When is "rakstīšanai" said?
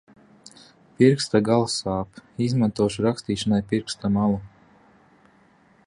3.09-3.61